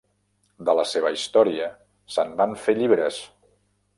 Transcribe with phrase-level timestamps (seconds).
[0.69, 1.69] De la seva història
[2.15, 3.23] se'n van fer llibres.